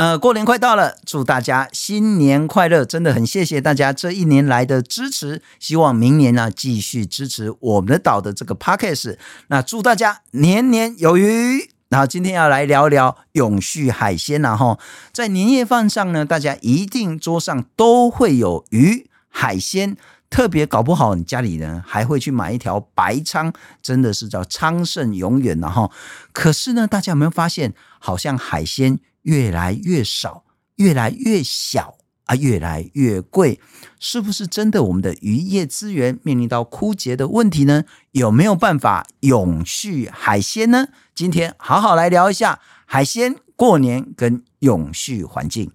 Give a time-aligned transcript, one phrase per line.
[0.00, 2.86] 呃，过年快到了，祝大家新年快乐！
[2.86, 9.18] 真的很谢谢大家这一年来的支持，希望明年呢继续支持我们的岛的这个 Podcast。
[9.48, 11.70] 那祝大家年年有余。
[11.90, 14.80] 然后今天要来聊聊永续海鲜，然后
[15.12, 19.98] 在年夜饭上呢，大家一定桌上都会有鱼海鲜。
[20.30, 25.58] 特别搞不好，你家里人还会去买一条白鲳，真的是叫昌盛永远。
[25.60, 25.90] 然后，
[26.32, 30.44] 可是呢，大家有没有发现，好像海鲜越来越少，
[30.76, 33.60] 越来越小啊，越来越贵，
[33.98, 34.82] 是不是真的？
[34.84, 37.84] 我们的渔业资源面临到枯竭的问题呢？
[38.12, 40.88] 有没有办法永续海鲜呢？
[41.14, 45.70] 今天好好来聊一下海鲜过年跟永续环境。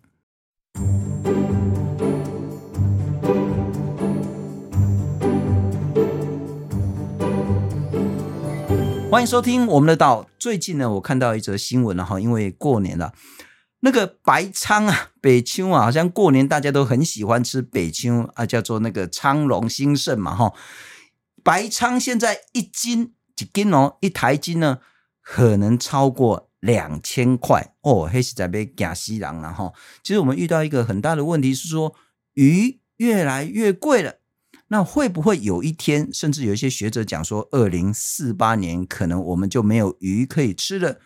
[9.12, 10.30] 欢迎收听我们的岛。
[10.38, 13.14] 最近呢，我看到一则新闻了哈，因为过年了，
[13.80, 20.54] 那个白鲳啊， 白鯧啊，好像过年大家都很喜欢吃白鯧啊，叫做那个昌隆兴盛嘛哈。
[21.44, 24.80] 白鲳现在一斤几斤哦，一台斤呢，
[25.22, 29.72] 可能超过两千块哦，黑是在被假西郎了哈。
[30.04, 31.96] 其实我们遇到一个很大的问题是说，
[32.34, 34.16] 鱼越来越贵了。
[34.70, 40.98] 那会不会有一天，甚至有一些学者讲说，二零四八年可能我们就没有鱼可以吃了？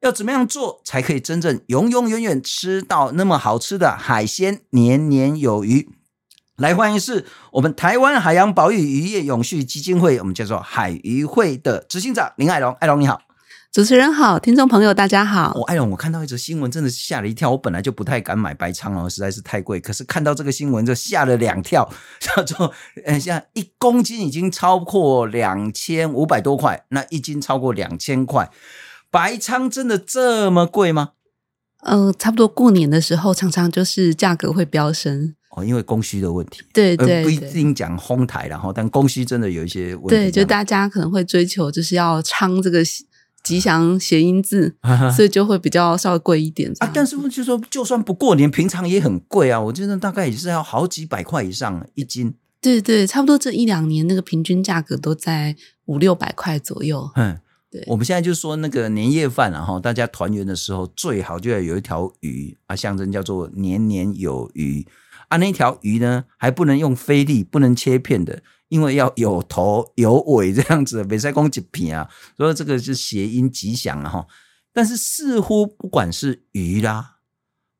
[0.00, 5.90] 要怎么样做才可以真正永永远远吃到那么好吃的海鲜，年年有余？
[6.56, 13.27] 来，欢迎是我们台湾海洋保育渔业永续基金会，我们叫做海鱼会的执行长林爱龙，爱龙你好。
[13.70, 15.52] 主持人好，听众朋友大家好。
[15.54, 17.50] 我、哦、艾龙，我看到一则新闻，真的吓了一跳。
[17.50, 19.78] 我本来就不太敢买白仓哦，实在是太贵。
[19.78, 21.86] 可是看到这个新闻，就吓了两跳。
[22.18, 22.72] 叫做，
[23.04, 28.50] 呃，像一公斤已经超过两千五百多块，那一斤超过两千块，
[29.10, 31.10] 白仓真的这么贵吗？
[31.82, 36.62] 呃，差不多过年的时候，常常就是价格会飙升哦，因为供需的问题。
[36.72, 40.08] 对对，对，不一定讲哄抬，然后但供需真的有一些问题。
[40.08, 42.82] 对，就大家可能会追求，就是要鯧这个。
[43.42, 44.76] 吉祥谐音字，
[45.16, 46.90] 所以就会比较稍微贵一点啊。
[46.92, 49.60] 但是就说，就算不过年，平常也很贵啊。
[49.60, 52.34] 我觉得大概也是要好几百块以上一斤。
[52.60, 55.56] 对对，差不多这一两年那个平均价格都在
[55.86, 57.08] 五六百块左右。
[57.14, 57.38] 嗯，
[57.70, 57.84] 对。
[57.86, 64.84] 我们现在就说那个年夜饭啊，哈，大家团圆的时候最好就要有一条鱼啊，象征叫做年年有余
[65.28, 65.36] 啊。
[65.36, 68.42] 那条鱼呢，还不能用菲力，不能切片的。
[68.68, 74.26] 因为要有头有尾这样子，别再讲一片啊，所以这个是谐音吉祥啊哈。
[74.74, 77.16] 但是似乎不管是鱼啦，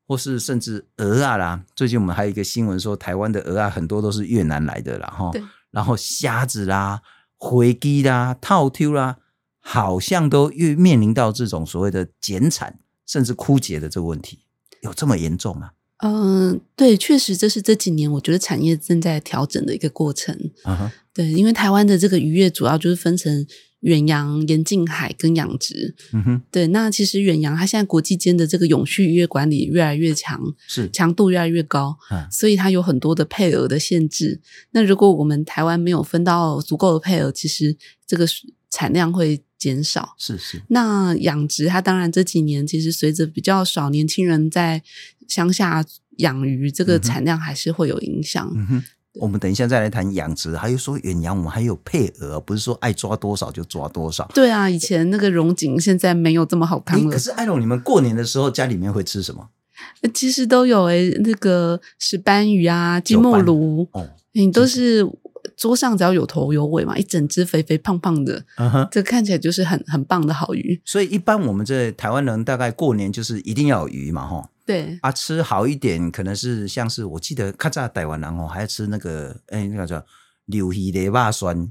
[0.07, 5.31] 或是甚至鹅啊啦，最近我们还有一个新闻说，台湾的鹅啊很多都是越南来的啦哈。
[5.69, 7.03] 然后虾子啦、
[7.37, 9.17] 灰鸡啦、套 Q 啦，
[9.59, 14.39] 好像都越面临到这种所谓的减产甚至枯竭的这个问题，
[14.81, 15.73] 有这么严重吗？
[16.01, 20.33] 嗯，对，确实这是这几年我觉得产业正在调整的一个过程。
[20.63, 20.91] Uh -huh.
[21.13, 23.45] 对，因为台湾的这个渔业主要就是分成
[23.81, 25.93] 远洋、沿近海跟养殖。
[26.13, 32.31] 嗯哼，对，那其实远洋它现在国际间的这个永续渔业管理越来越强，是强度越来越高，uh -huh.
[32.31, 34.39] 所以它有很多的配额的限制。
[34.71, 37.75] 那如果我们台湾没有分到足够的配额，其实
[38.07, 38.25] 这个
[38.69, 40.15] 产量会减少。
[40.17, 40.61] 是是。
[40.69, 44.81] 那养殖它当然这几年其实随着比较少年轻人在
[45.27, 45.83] 乡下
[46.17, 48.51] 养鱼，这个产量还是会有影响。
[48.55, 54.29] 嗯哼，我们等一下再来谈养殖，还有说远洋，我们还有配额，不是说爱抓多少就抓多少。
[54.33, 57.09] 对啊，以前那个荣景现在没有这么好看了。
[57.11, 59.49] 可是艾龙，你们过年的时候家里面会吃什么？
[60.13, 65.07] 其实都有诶、欸，那个石斑鱼啊，金目鲈，哦，你都是
[65.59, 68.45] 桌上只要有头有尾嘛，一整只肥肥胖胖的，
[68.89, 70.81] 这看起来就是很很棒的好鱼。
[70.85, 74.49] 所以一般我们这台湾人大概过年就是一定要有鱼嘛，哈。
[74.65, 80.01] 对啊，吃好一点，可能是像是我记得，卡在台湾人哦，还要吃那个，哎，那个叫
[80.45, 81.69] 柳鱼的肉酸，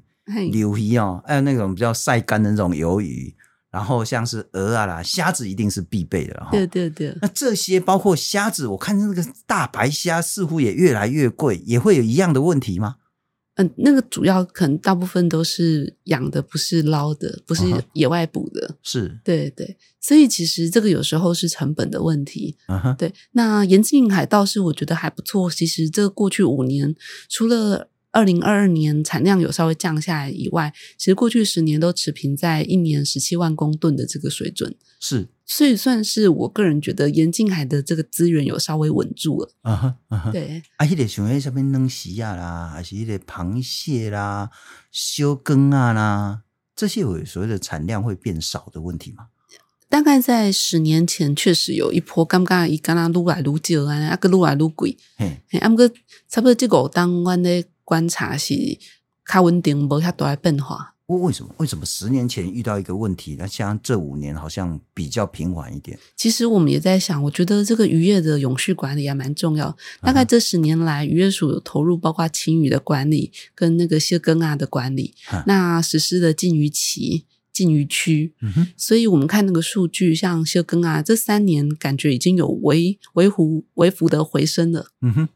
[0.50, 3.34] 柳鱼哦，还有那种比较晒干的那种鱿鱼，
[3.71, 6.50] 然后像是鹅啊啦，虾子一定是必备的哈。
[6.50, 12.97] 对对对，那这些包括虾子，我看那个大白虾似乎也越来越贵，也会有一样的问题吗？
[13.59, 18.77] 嗯，那个主要可能大部分都是养的，不是捞的，不是野外捕的，uh -huh.
[18.84, 22.57] 是，对对，所以其实这个有时候是成本的问题。
[22.69, 23.13] 嗯哼，对。
[23.33, 25.51] 那沿近海倒是我觉得还不错。
[25.51, 26.95] 其实这过去五年，
[27.28, 34.72] 除了二零二二年产量有稍微降下来以外，其实过去十年都持平在一年十七万公吨的这个水准。
[35.01, 39.50] 是，所以算是我个人觉得沿近海的这个资源有稍微稳住了。
[39.62, 40.62] 啊哈，啊哈，对。
[40.77, 44.50] 啊，迄个像迄什么冷虾啊啦，还是迄个螃蟹啦、
[44.92, 46.42] 烧羹啊啦，
[46.77, 49.28] 这些有所谓的产量会变少的问题吗？
[49.89, 54.98] 大概在十年前，确实有一波刚刚一刚刚撸来撸去啊，啊个撸来撸贵。
[55.16, 55.89] 嘿，啊，不过
[56.28, 58.54] 差不多这个当我的观察是
[59.24, 60.95] 较稳定，无遐大的变化。
[61.09, 61.55] 为为什么？
[61.59, 65.99] 为什么十年前遇到一个问题，那像这五年好像比较平缓一点？
[66.16, 69.77] 其实我们也在想，我觉得这个渔业的永续管理还蛮重要。
[70.01, 77.27] 大概这十年来，渔业署有投入包括青鱼的管理跟那个蟹耕啊的管理，嗯、那实施的禁渔期。
[77.51, 84.93] 禁渔区，嗯哼，所以我们看那个数据，像休耕啊，这三年感觉已经有微微幅微幅的回升了。
[85.01, 85.28] 嗯哼，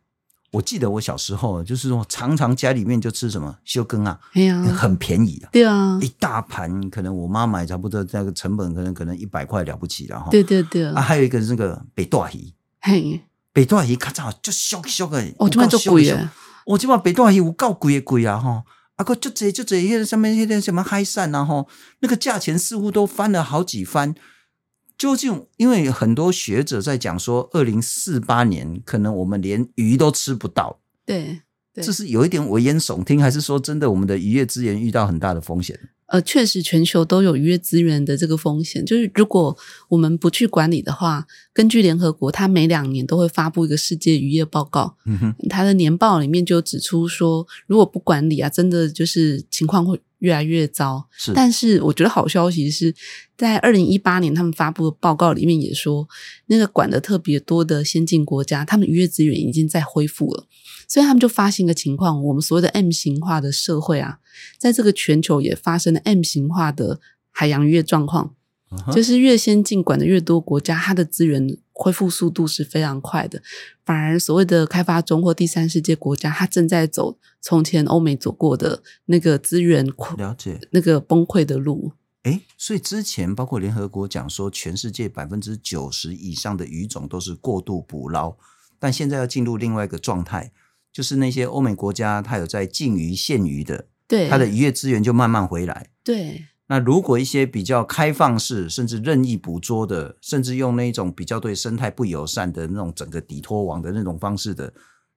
[0.52, 10.28] 我记得我小时候就是说，常常家里面就吃什么修根啊，哎呀，很便宜啊，对啊，一大盘，可能我妈买差不多那个成本可能可能一百块了不起了哈。
[10.30, 12.52] 对对对，啊，还有一个是那个北大鱼，
[12.82, 13.22] 嘿，
[13.52, 16.32] 北大鱼咔嚓就俗俗的，哦，这么贵啊，
[16.66, 18.62] 我这把北大鱼有够贵的贵啊哈。
[18.96, 21.66] 啊，个就这就这些上面那些什么海产，然后
[22.00, 24.14] 那个价钱似乎都翻了好几番。
[24.96, 30.80] 究竟因为很多学者在讲说，二零四八年可能我们连鱼都吃不到。
[31.04, 31.40] 对，
[31.74, 35.78] 对，这是有一点危言耸听，还是说真的，我们的渔业资源遇到很大的风险？
[36.06, 38.84] 呃，确实，全球都有渔业资源的这个风险。
[38.84, 39.56] 就是如果
[39.88, 44.98] 我们不去管理的话，根据联合国，它每两年都会发布一个世界渔业报告。
[45.06, 51.08] 嗯哼，它的年报里面就指出说，如果不管理啊，真的就是情况会越来越糟。
[51.18, 52.94] 是，但是我觉得好消息是
[53.36, 56.08] 在二零一八年他们发布的报告里面也说，
[56.46, 60.46] 那个管的特别多的先进国家，他们渔业资源已经在恢复了。
[60.88, 64.18] 所以他们就发现一个情况，我们所谓的 M 型化的社会啊，
[64.58, 68.34] 在这个全球也发生了 M 型化的海洋渔业状况
[68.70, 68.94] ，uh-huh.
[68.94, 73.42] 就是越先进管的越多国家，它的资源恢复速度是非常快的，
[73.84, 79.84] 反而所谓的开发中或第三世界国家，它正在走从前欧美走过的那个资源
[80.16, 81.90] 了解那个崩溃的路。
[82.22, 88.36] 诶，所以之前包括联合国讲说，全世界百分之九十以上的鱼种都是过度捕捞，
[88.78, 90.52] 但现在要进入另外一个状态。
[90.92, 95.88] 就是那些欧美国家，它有在禁渔限渔的，对，它的渔业资源就慢慢回来。
[96.04, 104.72] 对，那如果一些比较开放式，甚至任意捕捉的，甚至用那种比较对生态不友善的那种整个底拖网的那种方式的，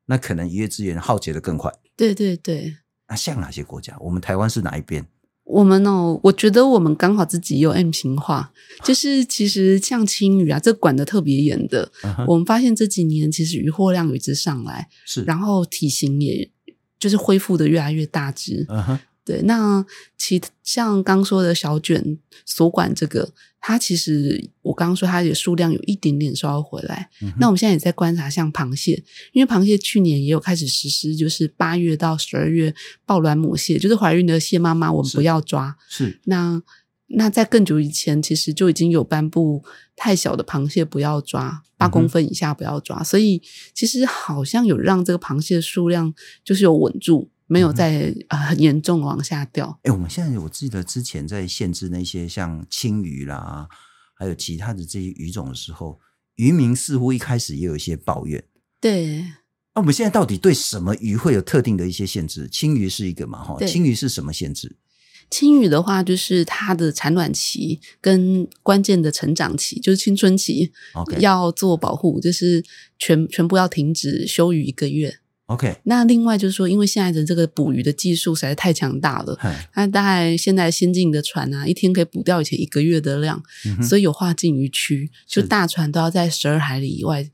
[0.08, 1.72] 那可能渔业资源耗竭的更快。
[1.96, 2.76] 对对对。
[3.08, 3.96] 那像哪些国家？
[4.02, 5.08] 我们台湾是哪一边？
[5.46, 8.52] 我们哦，我觉得我们刚好自己有 M 型化，
[8.84, 11.90] 就是其实像青鱼啊，这管得特别严的。
[12.02, 12.26] Uh-huh.
[12.28, 16.52] 我们发现这几年其实渔获量一直上来，是，然后体型也
[17.00, 18.66] 就是恢复的越来越大只。
[18.66, 19.00] Uh-huh.
[19.26, 19.84] 对，那
[20.16, 27.10] 其像刚说的小卷所管这个，它其实我刚刚说它的数量有一点点稍微回来。
[27.24, 35.76] 嗯、那我们现在也在观察像螃蟹，因为螃蟹去年也有开始实施，就是八月到十二月抱卵母蟹，就是怀孕的蟹妈妈我们不要抓。
[35.90, 36.62] 是，是那
[37.08, 39.64] 那在更久以前，其实就已经有颁布
[39.96, 43.00] 太小的螃蟹不要抓，八公分以下不要抓。
[43.00, 43.42] 嗯、所以
[43.74, 46.14] 其实好像有让这个螃蟹数量
[46.44, 47.32] 就是有稳住。
[47.48, 49.80] 没有在啊、嗯呃、很严重往下掉。
[49.84, 53.68] 哎，我们现在我记得之前在限制那些像青鱼啦，
[54.14, 56.00] 还有其他的这些鱼种的时候，
[56.36, 58.44] 渔民似乎一开始也有一些抱怨。
[58.80, 59.26] 对。
[59.74, 62.48] 那、啊、我们现在到底对什么鱼会有特定的一些限制？
[62.50, 63.44] 青鱼是一个嘛？
[63.44, 64.78] 哈，青鱼是什么限制？
[65.30, 70.72] 青鱼的话，就是它的产卵期跟关键的成长期，就是青春期.
[71.20, 72.64] 要做保护，就是
[72.98, 75.20] 全全部要停止休渔一个月。
[75.48, 79.38] OK，那另外就是说，因为现在的这个捕鱼的技术实在太强大了，
[79.76, 87.30] 那大概现在先进的船啊，一天可以捕掉以前一个月的量，嗯、所以有划禁渔区，就大船都要在十二海里以外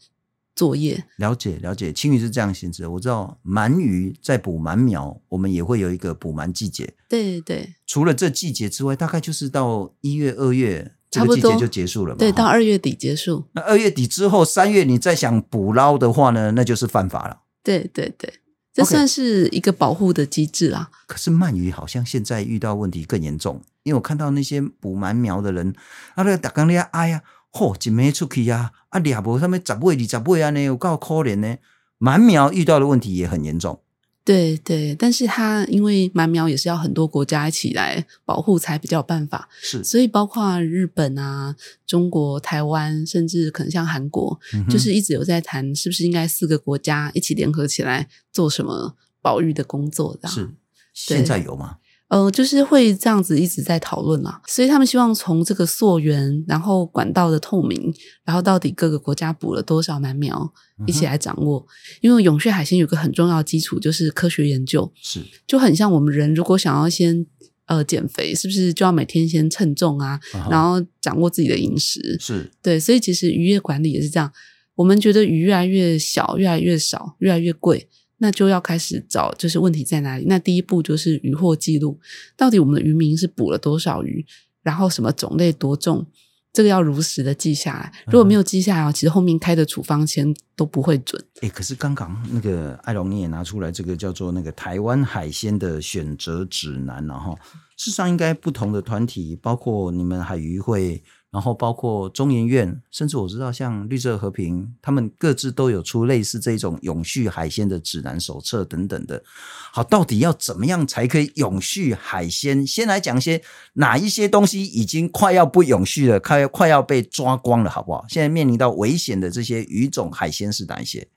[0.53, 1.05] 作业。
[1.15, 2.85] 了解了解，青鱼是这样性质。
[2.85, 6.93] 我知道鳗鱼在捕鳗苗，我们也会有一个捕鳗季节。
[7.07, 12.19] 对对对，除了这季节之外，大概就是到一月、二月这个季节就结束了嘛。
[12.19, 13.45] 对，到二月底结束。
[13.53, 17.37] 那二月底之后，三月你再想捕捞的话呢，那就是犯法了。
[17.63, 18.33] 对对对，
[18.73, 20.89] 这算是一个保护的机制啦。
[20.91, 21.05] Okay.
[21.07, 25.73] 可是鳗鱼好像现在遇到问题更严重，因为我看到那些捕鳗苗的人，
[26.15, 31.57] 啊，那个打刚咧哎呀，嚯，一没出去呀，啊，俩不他们十尾二十尾啊呢，有够可怜呢。
[31.99, 33.81] 鳗苗遇到的问题也很严重。
[34.23, 41.55] 对对，但是它因为蛮苗也是要很多国家一起来保护才比较有办法，是，所以包括日本啊、
[41.87, 50.15] 中国、台湾，甚至可能像韩国，嗯，就是一直有在谈，是不是应该四个国家一起联合起来做什么保育的工作？
[50.21, 50.49] 这样是，
[50.93, 51.77] 现在有吗？
[52.11, 57.93] 呃，就是会这样子一直在讨论啦，所以他们希望从这个溯源，然后管道的透明，
[58.25, 60.53] 然后到底各个国家补了多少鳗苗，
[60.85, 61.65] 一起来掌握。
[61.65, 67.25] 嗯、因为永续海鲜有个很重要的基础，就是科学研究，是就很像我们人如果想要先
[67.67, 70.51] 呃减肥，是不是就要每天先称重啊？Uh huh.
[70.51, 74.29] 然后掌握自己的饮食，是对，所以其实渔业管理也是这样。
[74.75, 77.87] 我们觉得鱼越来越小，越来越少，越来越贵，
[78.23, 80.25] 那就要开始找，就是问题在哪里？
[80.27, 81.99] 那第一步就是渔获记录，
[82.37, 84.23] 到底我们的渔民是捕了多少鱼，
[84.61, 86.05] 然后什么种类多重，
[86.53, 87.91] 这个要如实的记下来。
[88.05, 91.19] 如果没有记下来，嗯、其实后面开的处方签都不会准。
[91.41, 97.33] 诶，可是刚刚那个艾龙你也拿出来这个叫做那个台湾海鲜的选择指南，然后
[97.75, 101.03] 事实上应该不同的团体，包括你们海渔会。
[101.31, 109.23] 然后包括中研院，甚至我知道像绿色和平，他们各自都有出类似这种永续海鲜的指南手册等等的。
[109.71, 112.67] 好，到底要怎么样才可以永续海鲜？
[112.67, 113.41] 先来讲一些
[113.75, 118.05] 哪一些东西已经快要不永续了，快快要被抓光了，好不好？
[118.09, 121.07] 现在面临到危险的这些鱼种海鲜是哪一些？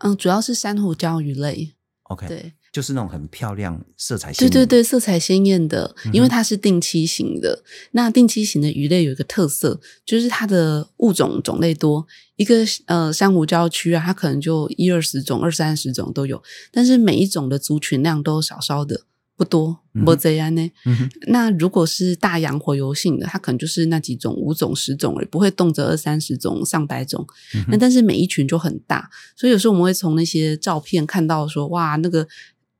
[0.00, 1.74] 嗯，主要是珊瑚礁鱼类。
[2.02, 2.52] OK，对。
[2.74, 7.62] 就是那种很漂亮、色彩鲜艳，对对对，色彩鲜艳的，因为它是定期型的。
[7.62, 7.62] 嗯、
[7.92, 12.04] 那定期型的鱼类有一个特色，就是它的物种种类多。
[12.34, 19.02] 一个呃珊瑚礁区啊，它可能就一二十种、二三十种都有，但是每一种的族群量都少少的。
[19.36, 20.70] 不多，不这样呢。
[20.86, 27.26] 嗯、那如果是大洋洄游性的，它可能就是那几种五种、十种，也不会动辄二三十种、上百种。
[27.52, 32.24] 嗯、那但是每一群就很大，所以有时候我们会从那些照片看到说，哇，那个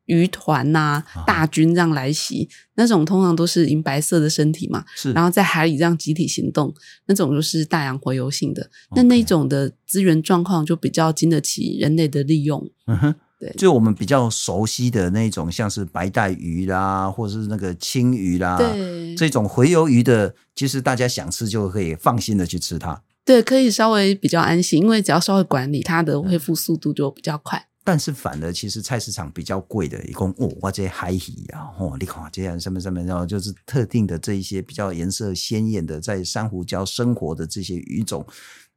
[0.07, 5.13] 鱼团呐、啊，大军这样来袭，啊、那种通常都是银白色的身体嘛，是。
[5.13, 6.75] 然后在海里这样集体行动，
[7.07, 8.71] 那种就是大洋洄游性的。
[8.95, 12.71] 那那一种的资源状况就比较经得起人类的利用。
[12.87, 13.15] 嗯哼。
[13.41, 23.03] 对，就我们比较熟悉的那种，像是白带鱼啦，或者是那个青鱼啦，对，这种洄游鱼的，其实大家想吃就可以放心的去吃它。
[23.25, 27.67] 对，可以稍微比较安心，因为只要稍微管理，它的恢复速度就比较快。
[27.87, 38.27] 但是反而其实菜市场比较贵的，一共哦，哇这些海鱼啊，哦，你看这样什么什么，然后就是特定的这一些比较颜色鲜艳的，在珊瑚礁生活的这些鱼种，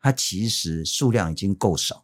[0.01, 2.03] 它其实数量已经够少。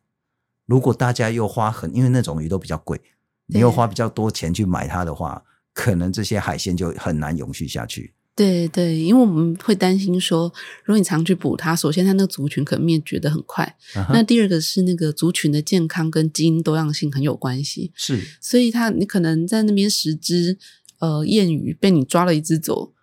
[0.65, 3.01] 如果大家又花很，因为那种鱼都比较贵，
[3.47, 5.43] 你又花比较多钱去买它的话，
[5.73, 8.13] 可能这些海鲜就很难永续下去。
[8.35, 10.51] 对对，因为我们会担心说，
[10.83, 13.75] 如果你常去捕它，首先它那个族群可能灭绝的很快。
[13.93, 14.13] Uh huh.
[14.13, 17.91] 那第二个是那个族群的健康跟基因多样性很有关系。
[17.95, 20.57] 是，所以它你可能在那边十只
[20.99, 22.93] 呃燕鱼被你抓了一只走，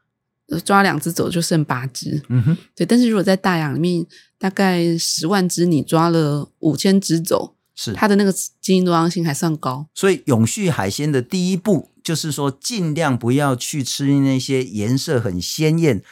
[0.64, 2.20] 抓两只走就剩八只。
[2.28, 2.84] 嗯哼，对。
[2.84, 4.04] 但是如果在大洋里面，
[4.37, 9.86] 大概十万只，你抓了五千只走，是它的那个基因多样性还算高。
[9.94, 16.02] 所以永续海鲜的第一步就是说，尽量不要去吃那些颜色很鲜艳、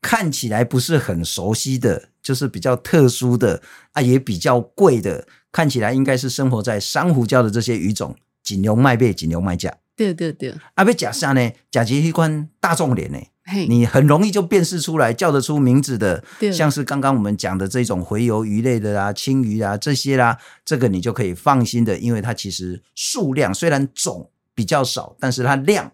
[0.00, 9.76] 看起来不是很熟悉的，就是比较特殊的啊，也比较贵的，看起来应该是生活在珊瑚礁的这些鱼种，尽量卖贝，尽量卖价。
[9.96, 11.50] 对对对，啊，要假啥呢？
[11.70, 13.18] 假结一关大众脸呢？
[13.48, 25.92] 嘿你很容易就辨识出来，叫得出名字的，像是刚刚我们讲的这种洄游鱼类的啦、青鱼啊这些啦，这个你就可以放心的，因为它其实数量虽然种比较少，但是它量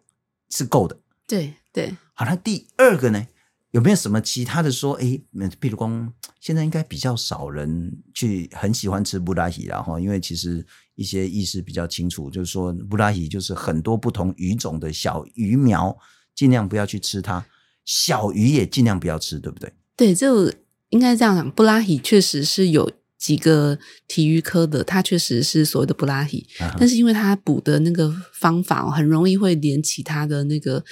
[0.48, 0.98] 是够的。
[1.26, 3.26] 对对，好，那第二个呢，
[3.72, 4.94] 有没有什么其他的说？
[4.94, 5.22] 诶，
[5.60, 15.94] 譬如说，现在应该比较少人去很喜欢吃布拉鱼了哈，因为其实一些意识比较清楚，就是说布拉鱼就是很多不同鱼种的小鱼苗。
[16.34, 17.44] 尽量不要去吃它，
[17.84, 19.72] 小鱼也尽量不要吃，对不对？
[19.96, 20.52] 对，就
[20.90, 21.50] 应该这样讲。
[21.50, 30.84] 布拉鱼确实是有几个体育科的，它确实是所谓的布拉鱼，啊、但是因为它捕的那个方法很容易会连其他的那个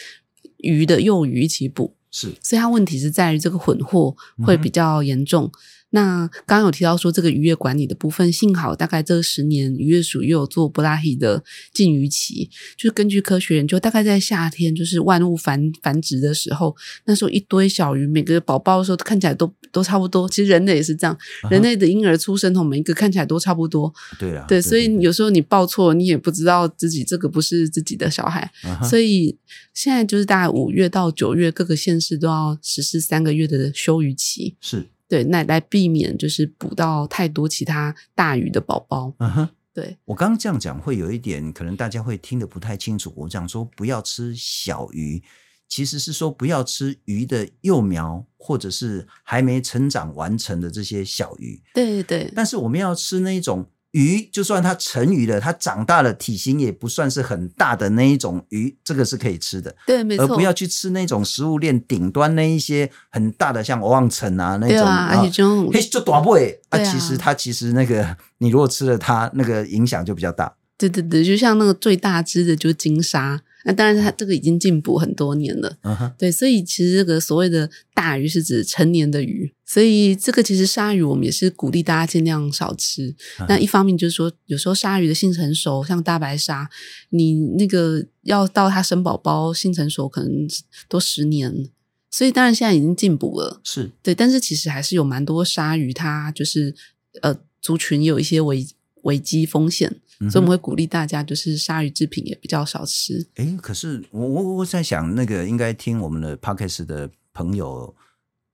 [0.58, 5.46] 鱼的幼鱼一起捕，是，所以它问题是在于这个混货会比较严重。
[5.46, 5.52] 嗯
[5.90, 11.42] 那刚刚有提到说这个渔业管理的部分，幸好大概这十年渔业署又有做布拉希的
[11.74, 20.28] 禁渔期，就是根据科学研究，大概在夏天就是万物繁繁殖的时候，那时候一堆小鱼，每个宝宝的时候看起来都都差不多。
[20.28, 21.18] 其实人类也是这样，
[21.50, 23.92] 人类的婴儿出生后每一个看起来都差不多。
[24.18, 28.48] 对啊，对，所以有时候你抱错，你也不知道自己这个不是自己的小孩。
[28.88, 29.36] 所以
[29.74, 34.56] 现在就是大概五月到九月，各个县市都要实施三个月的休渔期。
[34.60, 34.88] 是。
[35.10, 39.12] 对，那来避免就是捕到太多其他大鱼的宝宝。
[39.18, 43.12] 嗯哼，对，我刚刚这样讲会有一点，可能大家会听得不太清楚。
[43.16, 45.22] 我讲说不要吃小鱼，
[45.68, 51.60] 其实是说不要吃鱼的幼苗，或者是还没成长完成的这些小鱼。
[51.74, 52.32] 对对对。
[52.34, 53.66] 但是我们要吃那一种。
[53.92, 59.74] 鱼就算它成鱼了，它长大了，体型也不算是很大的那一种鱼，这个是可以吃的。
[59.86, 60.24] 对，没错。
[60.24, 64.76] 而不要去吃那种食物链顶端那一些很大的，像望城啊那种。
[64.76, 70.54] 对啊，就嘿就大不诶啊，其实它其实那个你如果吃了它，那个影响就比较大。
[70.78, 75.76] 对对对，就像那个最大只的就是金沙，那当然，它这个已经进补很多年了。
[75.82, 83.14] 嗯哼，对，所以其实这个所谓的大鱼是指成年的鱼，所以这个其实鲨鱼我们也是鼓励大家尽量少吃。
[83.38, 86.70] 嗯、那一方面就是说，有时候鲨鱼的性成熟，像大白鲨，
[87.10, 90.48] 你那个要到它生宝宝性成熟，可能
[90.88, 91.68] 都十年。
[92.10, 96.74] 所以当然现在已经进补了，是对，但是其实还是有蛮多鲨鱼，它就是
[97.22, 98.66] 呃族群有一些危
[99.02, 99.96] 危机风险。
[100.28, 103.26] 所以我们会鼓励大家，就是鲨鱼制品也比较少吃。
[103.36, 107.94] 哎，可是我我我在想，那个应该听我们的 Podcast 的朋友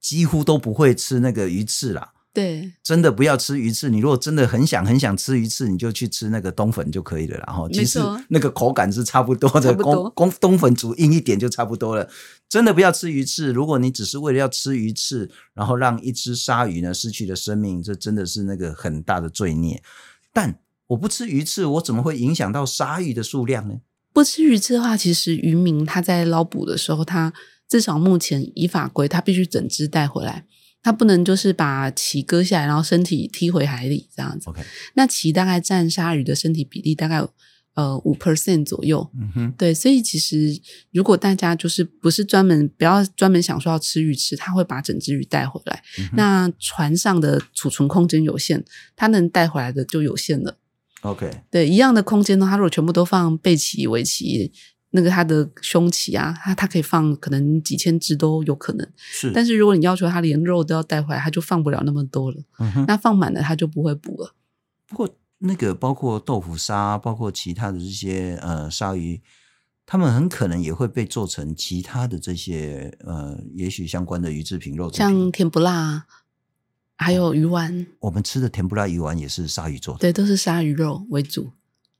[0.01, 2.13] 几乎都不会吃那个鱼翅啦。
[2.33, 3.89] 对，真的不要吃鱼翅。
[3.89, 7.39] 你如果真的很想很想吃鱼翅，你就去吃那个冬粉就可以了。
[7.47, 12.07] 然后其实那个口感是差不多的，冬冬冬粉煮硬一点就差不多了。
[12.47, 13.53] 真的不要吃鱼翅。
[13.53, 19.83] 如果你只是为了要吃鱼翅，然后让一只鲨鱼呢失去了生命，这真的是那个很大的罪孽。
[20.31, 20.59] 但
[20.89, 23.81] 我不吃鱼翅，我怎么会影响到鲨鱼的数量呢？
[24.13, 27.33] 不吃鱼翅的话，其实渔民他在捞捕的时候，他
[27.69, 30.47] 至少目前以法规，他必须整只带回来，
[30.83, 34.49] 他不能就是把鳍割下来，然后身体踢回海里这样子。
[34.49, 34.63] OK，
[34.95, 37.27] 那鳍大概占鲨鱼的身体比例大概
[37.75, 39.11] 呃五 percent 左右。
[39.21, 40.59] 嗯哼，对，所以其实
[40.93, 45.83] 如果大家就是不是专门不要专门想说要吃鱼翅，他会把整只鱼带回来。
[45.99, 48.65] 嗯、那船上的储存空间有限，
[48.95, 50.57] 他能带回来的就有限了。
[51.07, 54.51] OK，对，一样的空间呢，它如果全部都放背鳍、尾鳍，
[54.91, 58.89] 那个它的胸鳍啊，它它可以放可能几千只都有可能。
[58.97, 62.39] 是，但是如果你要求它连肉都要带回来，它就放不了那么多了。
[62.59, 64.35] 嗯哼，那放满了它就不会捕了。
[64.87, 65.09] 不过
[65.39, 69.21] 那个包括豆腐鲨，包括其他的这些呃鲨鱼，
[69.85, 76.07] 它们很可能也会被做成其他的这些呃，也许相关的鱼制品、肉制品，像甜不辣。
[76.97, 81.53] 还有鱼丸，我们吃的甜不辣鱼丸也是鲨鱼做的，对，都是鲨鱼肉为主。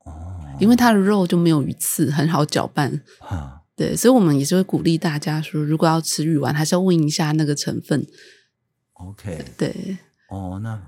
[0.05, 3.03] 哦，因为它的肉就没有鱼刺，很好搅拌。
[3.21, 8.07] 哈，对，所以我们也是会鼓励大家说，如果要吃鱼丸，还是要问一下那个成分。
[8.95, 9.99] OK， 对。
[10.31, 10.81] 哦，那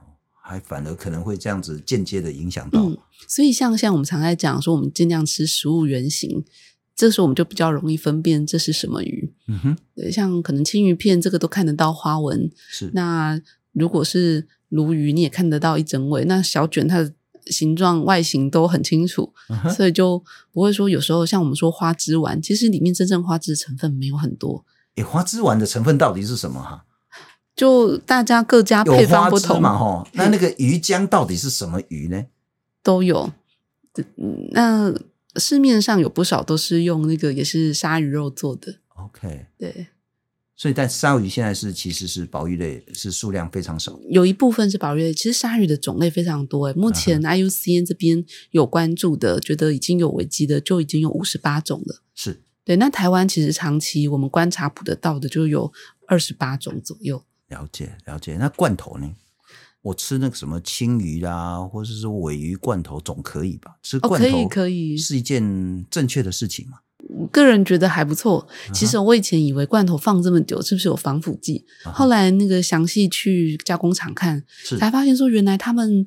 [0.43, 2.81] 还反而可能会这样子间接的影响到。
[2.83, 2.97] 嗯，
[3.29, 6.45] 所以像像我们常在讲说，我们尽量吃食物原型，
[6.97, 9.35] 这时候我们就比较容易分辨这是什么鱼。
[9.49, 13.39] 嗯哼，对，像可能青鱼片这个都看得到花纹，是那。
[13.73, 16.25] 如果是鲈鱼，你也看得到一整尾。
[16.25, 17.13] 那小卷它的
[17.47, 19.71] 形状、外形都很清楚，uh-huh.
[19.71, 24.65] 所以就不会说有时候像我们说花枝丸，其实里面真正花枝成分没有很多。
[24.97, 26.85] 诶，花枝丸的成分到底是什么哈？
[27.57, 30.07] 就大家各家配方不同嘛，哈。
[30.15, 32.27] 那那个鱼浆到底是什么鱼呢？
[32.83, 33.33] 都有。
[34.53, 34.95] 那
[35.37, 38.77] 市面上有不少都是用那个也是鲨鱼肉做的。
[38.95, 39.89] OK，对。
[40.61, 43.97] 所以，在鲨鱼现在是其实是保育类，是数量非常少。
[44.11, 46.75] 有一部分是保育类，其实鲨鱼的种类非常多诶。
[46.75, 52.03] 目前 IUCN 这边有关注的，觉得已经有危机的，就已经有五十八种了。
[52.13, 52.75] 是对。
[52.75, 55.73] 那台湾其实长期我们观察捕得到的，就有
[56.09, 57.25] 二十八种左右。
[57.47, 58.37] 了解，了解。
[58.37, 59.15] 那罐头呢？
[59.83, 63.77] 我吃那个什么青鱼啊，或者是尾鱼罐头总可以吧？
[63.81, 66.79] 吃罐头可以，可以是一件正确的事情嘛？
[67.09, 68.47] 我个人觉得还不错。
[68.73, 71.65] 其实我以前以为罐头放这么久是不是有防腐剂？
[71.85, 74.45] 啊、后来那个详细去加工厂看，
[74.79, 76.07] 才发现说原来他们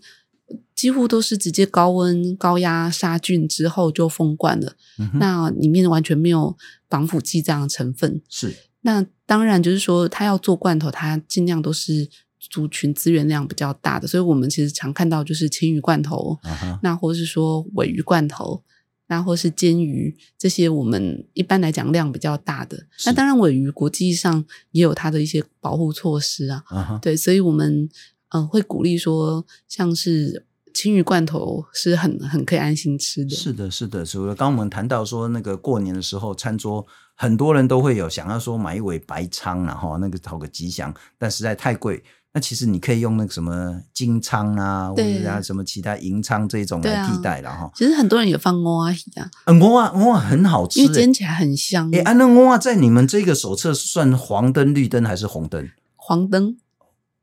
[0.75, 4.73] 几乎都是直接高温高压杀菌之后就封罐了。
[4.99, 6.55] 嗯、那里面完全没有
[6.89, 8.21] 防腐剂这样的成分。
[8.29, 8.53] 是。
[8.81, 12.09] 那当然就是说，他要做罐头，他尽量都是
[12.39, 14.07] 族群资源量比较大的。
[14.07, 18.63] 所以我们其实常看到就是青鱼罐头，啊、那或是说尾鱼罐头。
[19.11, 22.87] 那或是煎鱼这些，我们一般来讲量比较大的。
[23.05, 26.63] 那当然，尾鱼国际上也有它的一些保护措施啊。
[26.69, 26.97] Uh-huh.
[27.01, 27.89] 对，所以我们
[28.29, 33.31] 呃会鼓励说，像是青鱼罐头是很很可以安心吃的。
[33.31, 34.05] 是的，是的。
[34.05, 42.01] 所以刚刚我们谈到说，那个过年的时候餐桌很多人都会有想要说买一尾白鲳，然后那个讨个吉祥，但实在太贵。
[42.33, 47.71] 那其实你可以用那个什么金仓啊，或者啊什么其他银仓这种来替代了哈、啊。
[47.75, 51.89] 其实很多人也放蚵仔鱼啊，蚵仔蚵仔很好吃，因为煎起来很香。
[51.91, 55.69] 诶，啊，那蚵仔在你们这个手册算黄灯、绿灯还是红灯？
[55.97, 56.55] 黄灯。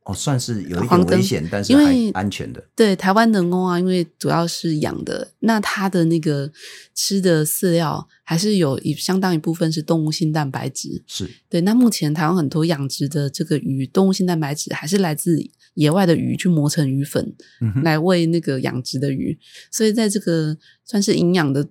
[0.08, 2.64] 哦，算是有一点危险，但是还安全的。
[2.74, 6.50] 对，台湾的工啊，因为主要是养的，那它的那个
[6.94, 11.02] 吃的饲料还是有一相当一部分是动物性蛋白质。
[11.06, 11.60] 是对。
[11.60, 15.38] 那目前台湾很多养殖的这个鱼，动物性蛋白质还是来自
[15.74, 19.38] 野外的鱼去磨成鱼粉，嗯、来喂那个养殖的鱼。
[19.70, 21.68] 所以在这个算是营养的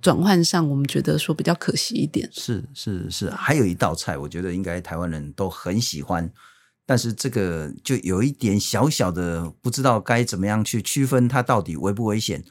[0.00, 2.28] 转换上，我们觉得说比较可惜一点。
[2.32, 6.32] 是是是，还有一道菜，我觉得应该台湾人都很喜欢。
[6.86, 12.44] 但是这个就有一点小小的不知道该怎么样去区分它到底危不危险。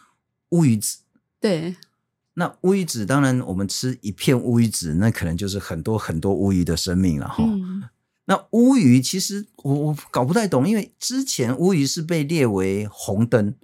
[0.50, 0.98] 乌鱼子，
[1.40, 1.76] 对，
[2.36, 7.44] 那乌鱼子当然，我们吃一片乌鱼子，那可能就是很多很多乌鱼的生命了哈。
[7.44, 7.84] 嗯、
[8.26, 13.56] 那乌鱼其实我我搞不太懂，因为之前乌鱼是被列为红灯，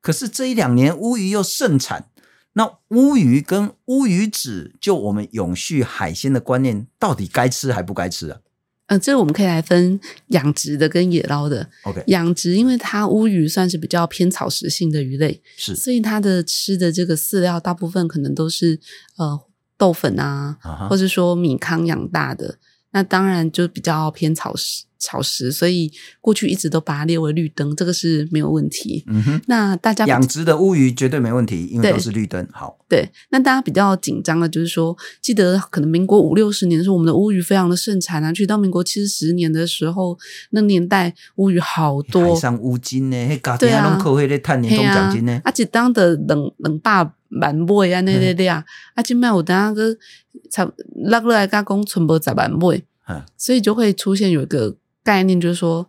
[0.00, 2.08] 可是这一两年乌鱼又盛产。
[2.54, 8.40] 那乌鱼跟乌鱼子，就我们永续海鲜的观念，到底该吃还不该吃啊？
[8.86, 11.66] 呃，这我们可以来分养殖的跟野捞的。
[11.84, 18.78] OK，养殖因为它乌鱼算是比较偏草食性的鱼类，是，所以它的吃的这个饲料大部分可能都是
[19.16, 19.40] 呃
[19.78, 20.88] 豆粉啊，uh huh.
[20.88, 22.56] 或者说米糠养大的，
[22.92, 24.84] 那当然就比较偏草食。
[25.04, 29.02] 草食，所以过去一直都把它列为绿灯，这个是没有问题。
[29.08, 32.46] 嗯哼，那大家养殖的乌鱼绝对没问题，因为都是绿灯。
[32.52, 40.16] 好，对，那大家比较紧张的就是说，记得可能民国五六十年的时候，我们的乌鱼非常的盛产啊，去到民国七十年的时候，
[40.50, 43.16] 那年代乌鱼好多，海上乌金呢，
[43.58, 48.64] 对啊，拢扣迄个探年终奖金呢，啊，一档的两两百万尾安尼咧俩啊，
[48.94, 49.96] 啊，今麦有当个
[50.50, 50.64] 差
[50.94, 52.84] 落落来甲讲，存无十万尾，
[53.36, 54.76] 所以就会出现有一个。
[55.04, 55.84] 概念就是说，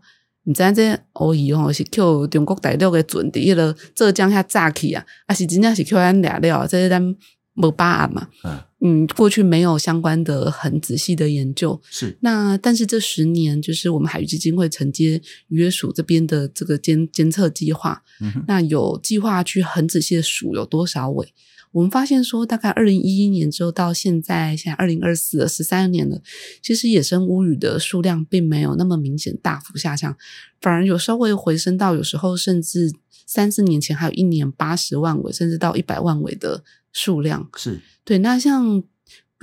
[0.45, 7.15] 毋知影这乌鱼吼是靠中国大陆的船伫迄落浙江遐炸去啊，啊是真正是靠咱掠了，这是咱
[7.55, 8.27] 无把握嘛。
[8.43, 11.79] 嗯，嗯，过去没有相关的很仔细的研究。
[11.89, 12.17] 是。
[12.21, 18.03] 那但是这十年，就是我们海域基金会承接渔业署这边的这个监监测计划，
[18.47, 21.33] 那有计划去很仔细的数有多少尾。
[21.71, 26.21] 我们发现说，大概二零一一年之后到现在，现在二零二四了，十三年了，
[26.61, 30.15] 其实野生乌鱼的数量并没有那么明显大幅下降，
[30.61, 32.93] 反而有稍微回升到有时候甚至
[33.25, 36.63] 三四年前还有一年八十万尾，甚至到一百万尾的
[36.93, 37.49] 数量。
[37.57, 38.19] 是对。
[38.19, 38.81] 那像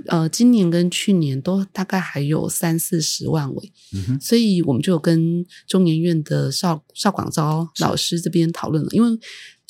[0.07, 9.21] 呃今年跟去年都大概还有三四十万尾，嗯，所以我们就跟中研院的邵邵广昭老师这边讨论了，因为。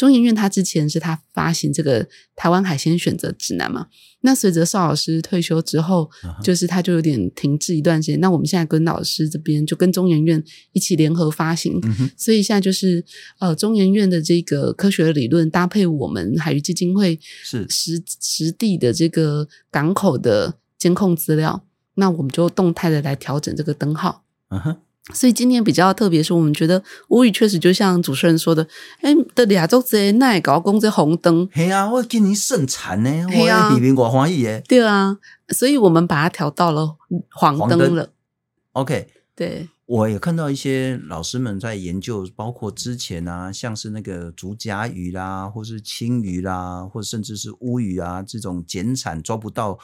[0.01, 3.89] 中研院他之前是他发行这个台湾海鲜选择指南嘛，
[4.23, 6.11] 那随着邵老师退休之后，
[6.43, 8.19] 就是他就有点停滞一段时间。
[8.19, 11.79] 那我们现在跟老师这边就跟中研院一起联合发行，
[12.17, 13.05] 所以现在就是
[13.41, 24.25] 呃中研院的这个科学理论搭配我们海域基金会是实实地的这个港口的监控资料，那我们就动态的来调整这个灯号。
[25.12, 28.66] 所以今年比较特别，是我们觉得乌鱼确实就像主持人说的，
[29.03, 35.18] 哎，的亚洲这那也搞公这红灯，嘿啊，我今年盛产呢， 嘿啊，比苹果欢喜耶，对啊，
[35.49, 36.96] 所以我们把它调到了
[37.31, 38.11] 黄灯了。
[38.73, 49.79] OK，对，我也看到一些老师们在研究，包括之前啊，像是那个竹荚鱼啦，或是青鱼啦，或甚至是乌鱼啊，这种减产抓不到，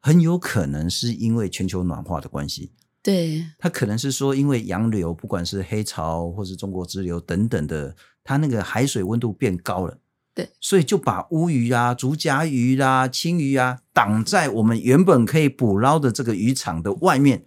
[0.00, 2.72] 很有可能是因为全球暖化的关系。
[3.02, 9.98] 对，它可能是说，因为洋流，不管是黑潮或是中国支流等等的，它那个海水温度变高了，
[10.32, 17.44] 对，所以就把乌鱼啊、竹荚鱼啦、啊、青鱼啊挡在我们原本可以捕捞的这个渔场的外面，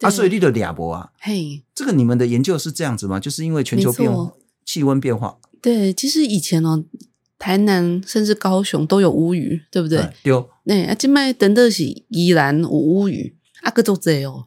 [0.00, 3.20] 啊，所以立了俩博啊，嘿，这个你们的研究是这样子吗？
[3.20, 4.10] 就是因为全球变、
[4.64, 5.38] 气温变化。
[5.62, 6.84] 对，其实以前哦，
[7.38, 10.12] 台南甚至高雄都有乌鱼，对不对？
[10.24, 10.48] 丢、嗯。
[10.64, 14.46] 那啊，今麦等的是宜兰有乌鱼，啊，个都这哦。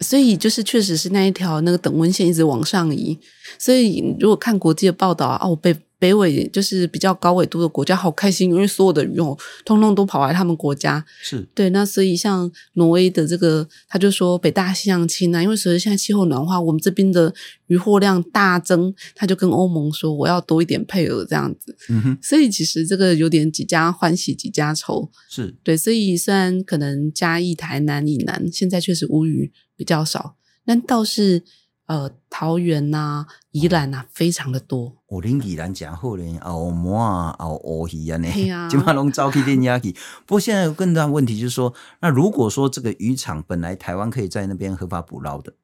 [0.00, 3.18] 所以就是，确实是那一条那个等温线一直往上移。
[3.58, 11.02] 所以如果看国际的报道啊，哦，北北纬就是比较高纬度的国家好开心，因为所有的鱼哦，通通都跑来他们国家。
[11.22, 11.70] 是对。
[11.70, 17.32] 那所以像挪威的这个，他就说北大西洋亲啊，因为随着现在气候暖化，我们这边的
[17.68, 21.74] 渔获量大增，他就跟欧盟说我要多一点配额这样子。
[21.88, 22.18] 嗯哼。
[22.20, 25.10] 所以其实这个有点几家欢喜几家愁。
[25.30, 25.74] 是对。
[25.74, 29.50] 所以虽然可能嘉义、台南以南现在确实无鱼。
[29.76, 31.44] 比较少，但倒是
[31.86, 34.96] 呃桃园呐、啊、宜兰呐、啊，非常的多。
[35.06, 38.28] 我连宜兰讲后连澳门啊、澳澳鱼啊呢，
[38.68, 39.92] 金马龙招去练牙去。
[40.26, 45.54] 不过现在有更大问题就是说，那如果说这个渔场本来台湾可以在那边合法捕捞的，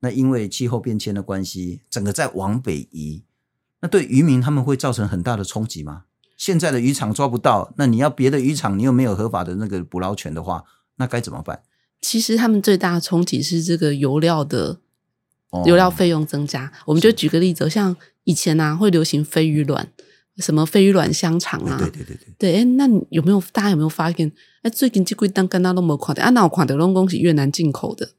[0.00, 3.24] 那因为气候变迁的关系，整个在往北移，
[3.80, 6.04] 那对渔民他们会造成很大的冲击吗？
[6.36, 10.64] 现在的渔场抓不到，那你要别的渔场，你又没有合法的那个捕捞权的话，
[10.96, 11.62] 那该怎么办？
[12.04, 14.78] 其实他们最大的冲击是这个油料的
[15.64, 16.66] 油料费用增加。
[16.66, 19.88] 哦、我们就举个例子，像以前啊会流行飞鱼卵，
[20.36, 22.56] 什么飞鱼卵香肠啊，对对对对，对。
[22.56, 24.30] 哎，那有没有大家有没有发现？
[24.60, 28.10] 哎，最近这几单跟他都没垮的啊，那我看到拢讲是越南进口的。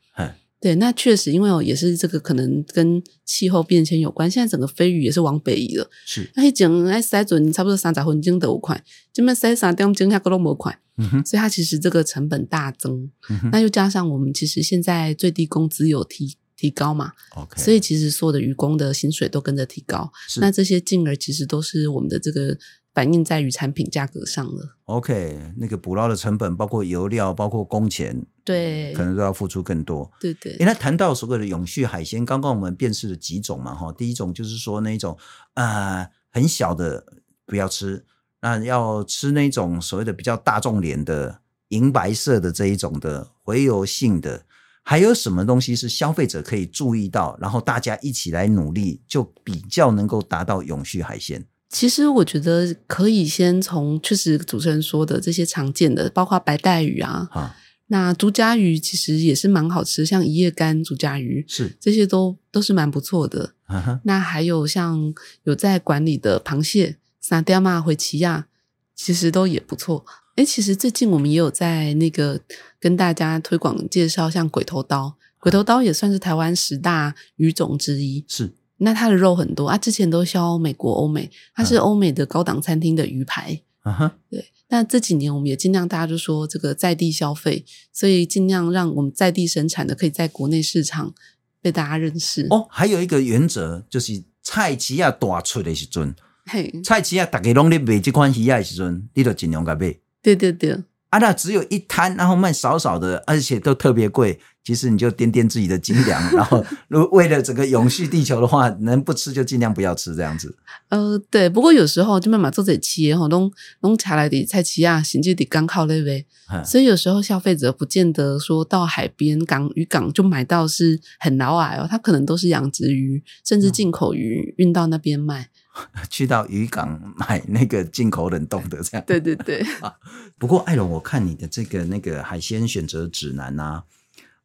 [0.66, 4.30] 对，那确实，因为也是这个可能跟气候变迁有关。
[4.32, 5.88] 现在整个飞鱼也是往北移了。
[6.08, 10.76] 是，那一整哎塞准差不多三十分钟都有快，这边塞三点钟下个都没快。
[10.98, 13.12] 嗯哼，所以它其实这个成本大增。
[13.30, 17.12] 嗯，那又加上我们其实现在最低工资有提提高嘛。
[17.36, 20.12] OK，所以其实所有的渔工的薪水都跟着提高。
[20.38, 22.58] 那这些进而其实都是我们的这个
[22.96, 24.78] 反映在于产品价格上了。
[24.86, 30.10] OK，那个捕捞的成本，包括油料，包括工钱，对，可能都要付出更多。
[30.20, 30.56] 对对。
[30.62, 35.18] 那谈到所谓的永续海鲜，刚刚我们辨识了几种嘛，哈，第一种就是说那种
[35.56, 37.06] 呃很小的
[37.46, 38.06] 不要吃，
[38.42, 44.46] 那要吃那种所谓的比较大众脸的银白色的这一种的回游性的。
[44.88, 51.44] 还有什么东西是消费者可以注意到，然后大家一起来努力，就比较能够达到永续海鲜？
[51.76, 57.54] 其实我觉得可以先从确实主持人说的这些常见的，包括白带鱼啊，啊
[57.88, 63.56] 那竹夹鱼其实也是蛮好吃，像一夜干竹夹鱼是这些都都是蛮不错的。
[63.66, 68.48] 啊、那还有像有在管理的螃蟹，沙嗲嘛、回奇亚，
[68.96, 70.06] 其实都也不错。
[70.38, 72.40] 哎，其实最近我们也有在那个
[72.80, 78.24] 跟大家推广介绍，像鬼头刀，鬼头刀也算是台湾十大鱼种之一。
[78.30, 83.62] 是，那它的肉很多啊，之前都销美国、欧美，它是欧美的高档餐厅的鱼排。
[83.82, 84.52] 啊哈，对。
[84.68, 91.14] 那这几年我们也尽量，大家就说这个在地消费，所以尽量让我们在地生产的可以在国内市场
[91.62, 92.48] 被大家认识。
[92.50, 99.96] 哦，还有一个原则就是菜市啊大出的时阵，嘿，菜市啊大家拢在卖这款鱼的时阵，你就尽量给买。
[100.24, 100.76] 对对对，
[101.16, 104.38] 啊，那只有一摊，然后卖少少的，而且都特别贵。
[104.66, 110.58] 其实你就掂掂自己的斤两，然后如果为了整个永续地球的话，能不吃就尽量不要吃这样子。
[110.90, 111.48] 呃，对。
[111.48, 113.50] 不过有时候就慢慢做这企业哈，弄
[113.82, 116.26] 弄起来的菜市啊，甚至得刚靠那边，
[116.66, 125.50] 所以有时候消费者不见得说到海边港渔港就买到是很老矮哦，他可能都是养殖鱼，甚至进口鱼运到那边卖。
[126.10, 129.94] 去到渔港买那个进口冷冻的这样， 对对对 啊。
[130.38, 133.84] 不过艾龙，我看你的这个那个海鲜选择指南啊，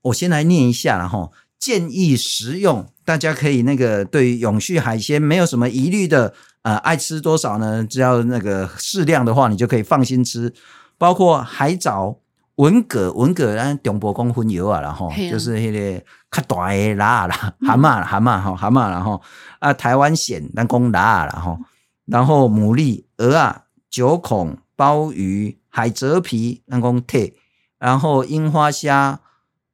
[0.03, 7.85] 我先来念一下，然后建议食用，大家可以那个对于永续海鲜没有什么疑虑的，呃，爱吃多少呢？
[7.85, 10.53] 只要那个适量的话，你就可以放心吃，
[10.99, 12.19] 包括海藻。
[12.61, 19.23] 文蛤，文蛤，咱中国讲荤油啊，然后就是迄个较大的拉啦，蛤蟆，蛤蟆哈，蛤蟆，然后
[19.61, 21.59] 啊，台湾鳝，咱讲拉啦，然后
[22.05, 27.33] 然后牡蛎、鹅啊、九孔、鲍鱼、海蜇皮，咱讲铁，
[27.79, 29.21] 然后樱花虾、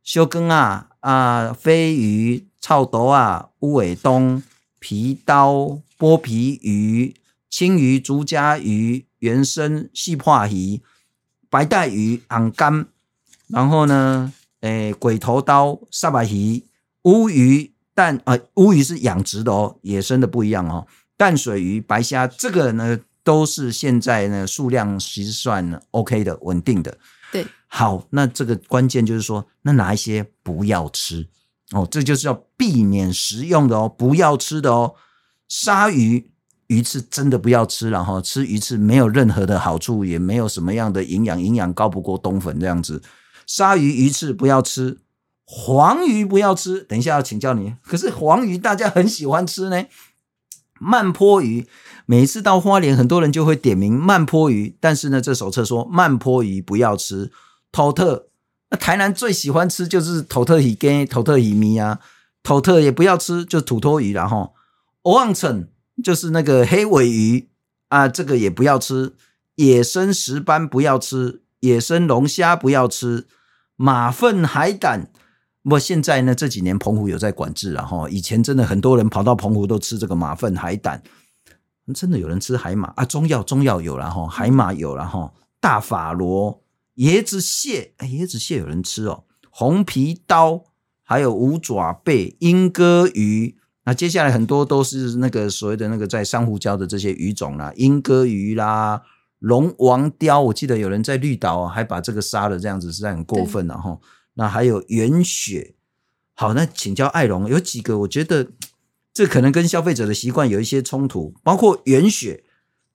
[0.05, 4.41] 烧羹啊啊，飞鱼、臭豆啊、乌尾冬、
[4.79, 7.17] 皮刀、剥皮鱼、
[7.51, 10.81] 青鱼、竹夹鱼、原生细化鱼。
[11.57, 12.87] 白带鱼、昂干，
[13.49, 16.63] 然后呢，诶，鬼头刀、沙白鱼、
[17.05, 20.87] 乌鱼、淡啊，乌鱼是养殖的哦，野生的不一样哦。
[21.17, 26.99] 淡水鱼、白虾，这个呢都是现在呢数量其实算 OK 的、稳定的。
[27.33, 31.27] 对，好，那这个关键就是说，那哪一些不要吃
[31.73, 31.89] 哦？
[31.91, 34.95] 这就是要避免食用的哦，不要吃的哦，
[35.49, 36.31] 鲨鱼。
[36.69, 43.03] 鱼翅真的不要吃，然后吃鱼翅没有任何的好处，也没有什么样的营养，营养高不过冬粉这样子。
[43.47, 44.99] 鲨鱼、鱼翅不要吃，
[45.45, 46.81] 黄鱼不要吃。
[46.81, 49.85] 等一下要请教你，可是黄鱼大家很喜欢吃呢。
[50.81, 51.67] 慢坡鱼，
[52.05, 57.31] 每次到花莲，很多人就会点名慢坡鱼，但是呢，这手册说慢坡鱼不要吃。
[57.71, 58.27] 土特，
[58.71, 62.01] 那台南最喜欢吃就是土特鱼羹、土特鱼米啊，
[62.43, 64.55] 土特也不要吃，就土托鱼然后
[65.03, 65.69] 欧旺城。
[66.03, 67.49] 就是那个黑尾鱼
[67.89, 69.15] 啊，这个也不要吃；
[69.55, 73.27] 野生石斑不要吃；野生龙虾不要吃；
[73.77, 75.11] 马粪海胆。
[75.69, 78.09] 不现在呢，这几年澎湖有在管制了哈。
[78.09, 81.03] 以前真的很多人跑到澎湖都吃这个马粪海胆，
[81.93, 83.05] 真的有人吃海马啊？
[83.05, 85.33] 中药中药有了哈，海马有了哈。
[85.59, 86.63] 大法螺、
[86.99, 89.25] 椰子蟹，哎，椰子蟹有人吃哦。
[89.51, 90.67] 红皮刀，
[91.03, 93.57] 还有五爪贝、莺歌鱼。
[93.89, 99.01] 那接下来很多都是那个所谓的那个在珊瑚礁的这些鱼种啦，莺歌鱼啦，
[99.39, 103.97] 龙王鯛，我记得有人在绿岛还把这个杀了，这样子实在很过分了哈。
[104.35, 105.77] 那还有圆雪，
[106.35, 108.49] 好，那请教艾龙，有几个我觉得
[109.15, 112.43] 这可能跟消费者的习惯有一些冲突，包括圆雪，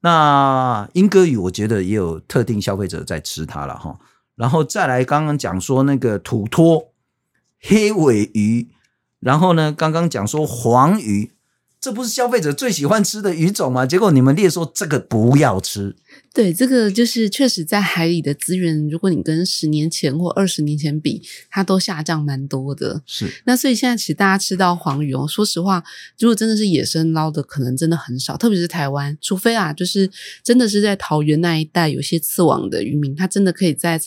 [0.02, 3.98] 那莺歌鱼，我觉得也有特定消费者在吃它了哈。
[4.36, 6.92] 然后再来刚刚讲说那个土托、
[7.62, 8.68] 黑尾鱼。
[9.22, 11.32] 然后呢，刚刚讲说黄鱼，
[11.80, 13.86] 这不是消费者最喜欢吃的鱼种吗？
[13.86, 15.96] 结果你们列说这个不要吃。
[16.34, 23.02] 对，这个就是确实在海里的资源，如果你跟十年前或二十年前比，它都下降蛮多的。
[23.06, 25.84] 是，那所以现在其实大家吃到黄鱼哦，说实话，
[26.18, 30.10] 如果真的是野生捞的，可能真的很少，特别是台湾，除非啊，就是
[30.42, 34.00] 真的是在桃园那一带有些刺网的渔民，他真的可以在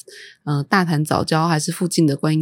[0.44, 2.35] 呃大潭早礁还是附近的关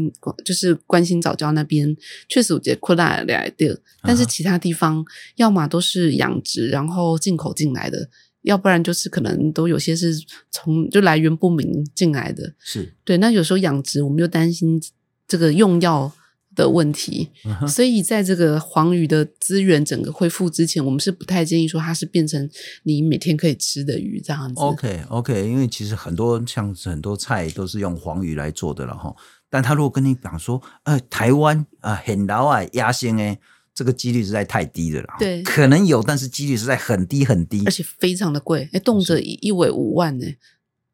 [0.45, 1.97] 就是关心早礁那边，
[2.29, 5.05] 确实我觉得扩大来的，但是其他地方
[5.35, 8.09] 要么都是养殖，然后进口进来的。
[8.43, 10.13] 要不然就是可能都有些是
[10.51, 12.53] 从就来源不明进来的。
[12.59, 14.81] 是对，那有时候养殖我们就担心
[15.27, 16.13] 这个用药
[16.55, 22.49] 的问题，嗯、所以在这个黄鱼的资源整个恢复之前，我们是不太建议说它是变成
[22.83, 24.61] 你每天可以吃的鱼这样子。
[24.61, 29.15] OK OK，因为其实很多像很多菜都是用黄鱼来做的了哈。
[29.49, 33.39] 但他如果跟你讲说，呃，台湾啊很老啊鸭先诶，
[33.75, 35.17] 这个几率实在太低了啦。
[35.19, 40.27] 对，可能有，但是几率实在很低很低，而且非常的贵，哎，动辄一尾五万呢。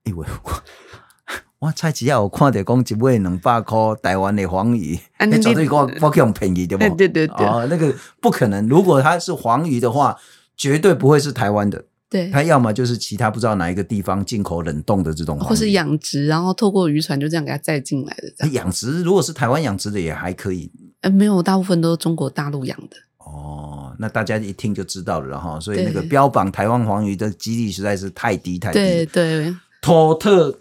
[0.04, 0.62] 一尾五万。
[1.60, 6.96] 我菜市啊，有看到讲一尾两百块台湾的黄鱼，你绝对我我用便宜 对不？
[6.96, 8.68] 对对对，哦，那个不可能。
[8.68, 10.16] 如果它是黄鱼的话，
[10.56, 11.84] 绝对不会是台湾的。
[12.08, 18.48] 对，它要么就是其他不知道哪一个地方进口冷冻的这种，或是养殖，然后透过渔船就这样给它载进来的。
[18.50, 22.96] 养殖如果是台湾养殖的也还可以，呃，没有，大部分都是中国大陆养的。
[23.18, 25.60] 哦，那大家一听就知道了哈。
[25.60, 28.78] 所以那个标榜台湾黄鱼的几率实在是太低太低。
[28.78, 30.58] 对对，托特。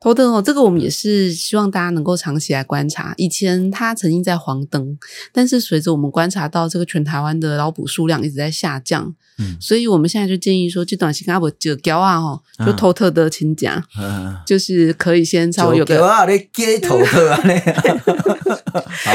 [0.00, 3.12] 头灯哦，这个我们也是希望大家能够长期来观察。
[3.18, 4.98] 以前它曾经在黄灯，
[5.30, 15.98] 但是随着我们观察到这个全台湾的捞捕数量一直在下降，嗯，所以我们现在就建议说，这短期阿伯就胶啊吼，就头特的请假，嗯，就是可以先稍微有个
[16.82, 17.38] 头特啊，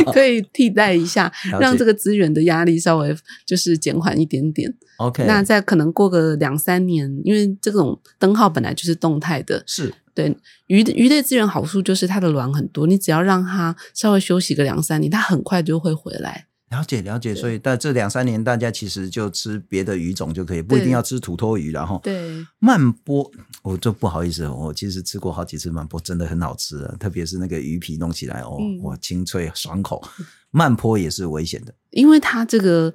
[0.14, 4.72] 可以替代一下，让这个资源的压力稍微就是减缓一点点。
[4.98, 9.92] OK，那再可能过个两三年，因为这种灯号本来就是动态的，是。
[10.16, 10.36] 对
[10.68, 16.48] 鱼的鱼类资源好处就是它的卵很多，你只要让它稍微休息个两三年，它很快就会回来。
[16.70, 21.72] 了解了解，所以在这两三年，大家其实就吃别的鱼种就可以，不一定要吃土托鱼。
[21.72, 30.04] 然后，对慢波，我就不好意思，我其实吃过好几次慢波，真的很好吃的，特别是那个鱼皮弄起来哦，哇、嗯，清脆爽口。
[30.50, 32.94] 慢波也是危险的，因为它这个。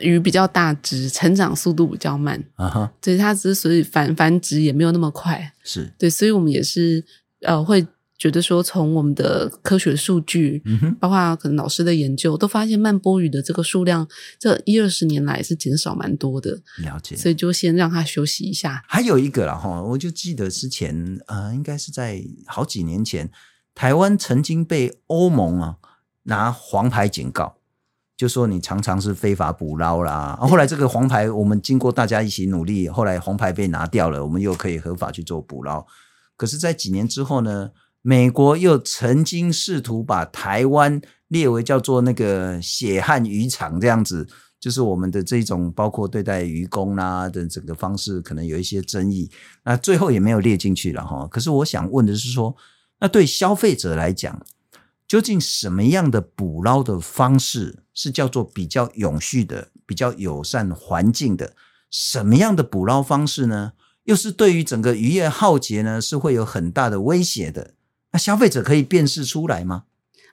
[0.00, 7.02] 鱼比较大只，成长速度比较慢啊哈，所以它之所以繁繁殖也没有那么快，是对，所以我们也是
[7.40, 7.86] 呃会
[8.18, 14.06] 觉得说，从我们的科学数据，嗯，包括可能老师的研究，都发现慢波鱼的这个数量，
[14.38, 16.60] 这一二十年来是减少蛮多的。
[16.78, 18.84] 了解，所以就先让它休息一下。
[18.88, 23.30] 还有一个了哈，我就记得之前呃，应该是在好几年前，
[23.72, 25.76] 台湾曾经被欧盟啊
[26.24, 27.57] 拿黄牌警告。
[28.18, 35.86] 就说你常常是非法捕捞啦，后来这个黄牌，我们经过大家一起努力，后来黄牌被拿掉了，我们又可以合法去做捕捞。
[36.36, 37.70] 可是，在几年之后呢，
[38.02, 44.26] 美国又曾经试图把台湾列为叫做那个血汗渔场这样子，
[44.58, 49.30] 就是我们的这种包括对待渔工啦的整个方式，可能有一些争议。
[49.64, 51.24] 那最后也没有列进去了哈。
[51.30, 52.56] 可是我想问的是说，
[52.98, 54.44] 那对消费者来讲，
[55.08, 61.54] 究竟什么样的捕捞的方式是叫做比较永续的、比较友善环境的？
[61.90, 63.72] 什么样的捕捞方式呢？
[64.04, 67.72] 又是对于整个渔业浩劫呢，是会有很大的威胁的？
[68.12, 69.84] 那消费者可以辨识出来吗？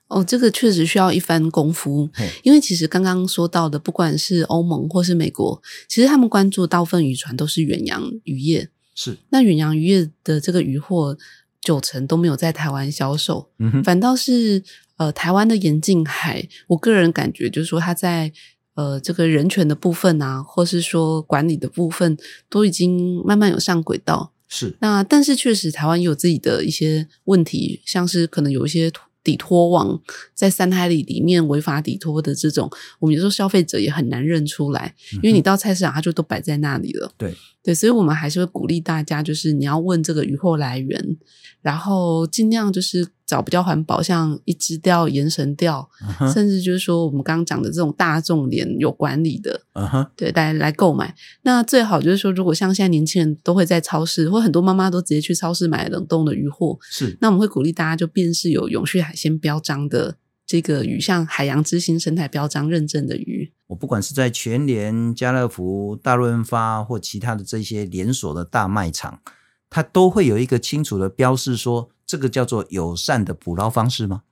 [0.07, 2.09] 哦，这个确实需要一番功夫。
[2.43, 8.69] 因为其实刚刚说到的，不管是欧盟或是美国，其实他们关注的大部分渔船都是远洋渔业。
[8.93, 11.17] 是，那远洋渔业的这个渔获。
[11.65, 14.63] 九成都没有在台湾销售，嗯，反倒是
[14.95, 18.32] 呃台湾的严镜海，我个人感觉就是说它在
[18.75, 22.15] 呃这个人权的部分啊，或是说管理的部分，
[22.47, 24.32] 都已经慢慢有上轨道。
[24.47, 28.91] 是，那但是确实台湾也有自己的一些问题，像是可能有一些。
[29.25, 29.99] 抵托网
[30.33, 37.11] 在三海里里面违法底托的这种，我们有时候消费者也很难认出来，因为你到菜市场，它就都摆在那里了。
[37.17, 41.17] 对对，所以我们还是会鼓励大家，就是你要问这个鱼货来源，
[41.61, 43.05] 然后尽量就是。
[43.25, 46.31] 找比较环保，像一支钓、延绳钓，uh huh.
[46.31, 50.07] 甚至就是说我们刚刚讲的这种大众连有管理的，uh huh.
[50.15, 51.15] 对，大家来购买。
[51.41, 57.17] 那最好就是说，如果像现在年轻人都会在超市，或很多妈妈都直接去超市买冷冻的鱼货，是。
[57.19, 63.51] 那我们会鼓励大家就辨识有永续海鲜标章的这个鱼，像海洋之星生态标章认证的鱼。
[63.67, 69.21] 我不管是在全联、家乐福、大润发或其他的这些连锁的大卖场，
[69.71, 71.89] 它都会有一个清楚的标示说。
[72.05, 74.23] 这个叫做友善的捕捞方式吗？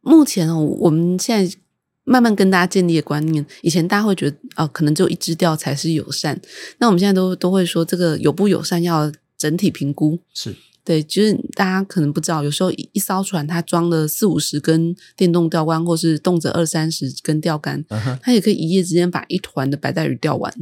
[0.00, 1.56] 目前我们现在
[2.04, 6.40] 慢慢跟大家建立的观念，以前大家会觉得哦，可能只有一支钓才是友善。
[6.78, 10.18] 那我们现在都都会说，这个友不友善要整体评估。
[10.32, 10.54] 是
[10.84, 18.32] 对，就是大家可能不知道，有时候一艘船它装了四五十根电动钓竿，或是动辄二三十根钓竿，它、uh huh.
[18.32, 20.54] 也可以一夜之间把一团的白带鱼钓完。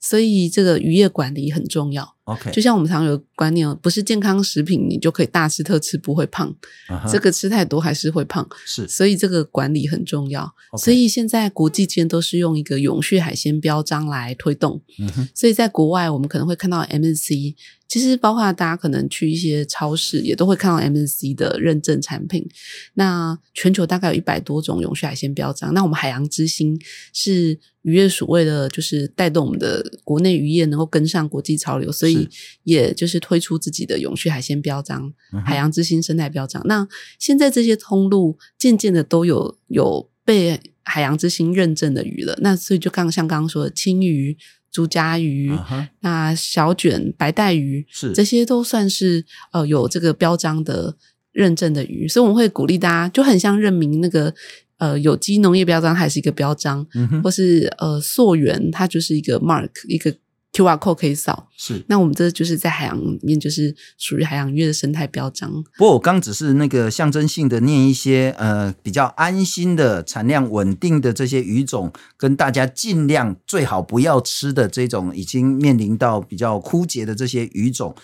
[0.00, 2.14] 所以这个渔业管理很重要。
[2.24, 6.54] OK，就像我们常有观念，不是健康食品你就可以大吃特吃不会胖
[6.88, 7.10] ，uh huh.
[7.10, 8.46] 这个吃太多还是会胖。
[8.66, 10.54] 是，所以这个管理很重要。
[10.76, 14.82] 所以现在国际间都是用一个永续海鲜标章来推动。
[14.98, 17.54] 嗯哼，所以在国外我们可能会看到 MSC，
[17.88, 22.46] 其实包括大家可能去一些超市也都会看到 MNC 的认证产品。
[22.94, 25.72] 那全球大概有一百多种永续海鲜标章。
[25.72, 26.78] 那我们海洋之星
[27.12, 27.58] 是。
[27.82, 32.28] 渔业署为了就是带动我们的国内渔业能够跟上国际潮流，所以
[32.64, 36.60] 也就是推出自己的永续海鲜标章、嗯、海洋之星生态标章。
[36.66, 36.86] 那
[37.18, 42.38] 现在这些通路渐渐的都有有被海洋之星认证的鱼了。
[42.42, 44.36] 那所以就刚像刚刚说的青鱼、
[44.70, 50.96] 竹筴鱼、啊、那小卷白带鱼，是这些都算是呃有这个标章的
[51.32, 52.06] 认证的鱼。
[52.08, 54.34] 所以我们会鼓励大家，就很像认明那个。
[54.80, 60.14] 呃，有机农业标章还是一个标章，嗯，或是呃溯源，它就是一个 mark，一个
[60.58, 61.48] QR code 可以扫。
[61.56, 65.50] 是，那我们这就是在海洋里面，就是属于海洋鱼的生态标章。
[65.76, 77.94] 不过我刚只是那个象征性的念一些呃比较安心的产量稳定的这些鱼种，跟大家尽量最好不要吃的这种已经面临到比较枯竭的这些鱼种。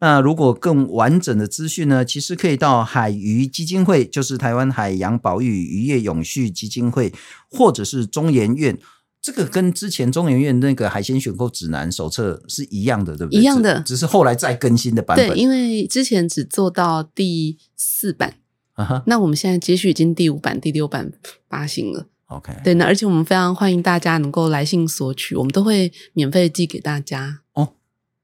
[0.00, 7.12] 那如果更完整的资讯呢，其实可以到海鱼基金会，就是台湾海洋保育渔业永续基金会，
[7.50, 8.78] 或者是中研院。
[9.24, 13.40] 这个跟之前中研院那个海鲜选购指南手册是一样的，对不对？
[13.40, 15.28] 一样的，只是后来再更新的版本。
[15.28, 18.34] 对，因为之前只做到第四版，
[18.74, 21.10] 啊，那我们现在接续已经第五版、第六版
[21.48, 22.06] 发行了。
[22.26, 27.40] OK，对，那而且我们非常欢迎大家能够来信索取，我们都会免费寄给大家。
[27.54, 27.72] 哦。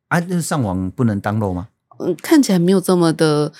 [0.08, 1.68] 啊，那上网不能 download 吗？
[1.98, 3.50] 嗯，看起来没有这么的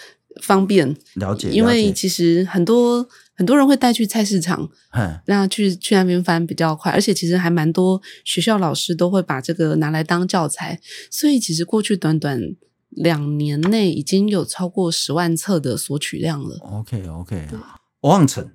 [0.42, 0.94] 方便。
[1.14, 1.48] 了解。
[1.48, 3.08] 因为其实很多
[3.40, 4.68] 很多人会带去菜市场，
[5.24, 6.92] 那去去那边翻比较快。
[6.92, 10.78] 而且其实还蛮多学校老师都会把这个拿来当教材，
[11.10, 12.38] 所以其实过去短短
[12.90, 16.58] 两年内已经有超过十万册的索取量了。
[16.60, 17.48] OK OK，
[18.00, 18.52] 欧昂橙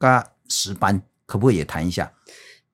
[0.00, 2.14] 加石斑，可不可以也谈一下？